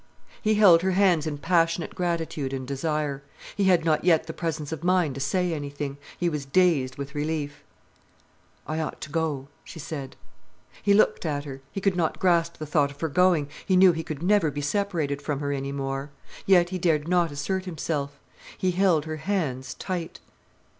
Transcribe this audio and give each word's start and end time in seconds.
He 0.41 0.55
held 0.55 0.81
her 0.81 0.93
hands 0.93 1.27
in 1.27 1.37
passionate 1.37 1.93
gratitude 1.93 2.53
and 2.53 2.67
desire. 2.67 3.21
He 3.55 3.65
had 3.65 3.85
not 3.85 4.03
yet 4.03 4.25
the 4.25 4.33
presence 4.33 4.71
of 4.71 4.83
mind 4.83 5.13
to 5.13 5.21
say 5.21 5.53
anything. 5.53 5.99
He 6.17 6.27
was 6.27 6.43
dazed 6.43 6.95
with 6.95 7.13
relief. 7.13 7.63
"I 8.65 8.79
ought 8.79 8.99
to 9.01 9.11
go," 9.11 9.47
she 9.63 9.77
said. 9.77 10.15
He 10.81 10.95
looked 10.95 11.23
at 11.23 11.43
her. 11.43 11.61
He 11.71 11.79
could 11.81 11.95
not 11.95 12.17
grasp 12.17 12.57
the 12.57 12.65
thought 12.65 12.89
of 12.89 12.99
her 12.99 13.09
going, 13.09 13.47
he 13.63 13.75
knew 13.77 13.91
he 13.91 14.01
could 14.01 14.23
never 14.23 14.49
be 14.49 14.59
separated 14.61 15.21
from 15.21 15.39
her 15.39 15.51
any 15.51 15.71
more. 15.71 16.09
Yet 16.47 16.69
he 16.69 16.79
dared 16.79 17.07
not 17.07 17.31
assert 17.31 17.65
himself. 17.65 18.19
He 18.57 18.71
held 18.71 19.05
her 19.05 19.17
hands 19.17 19.75
tight. 19.75 20.19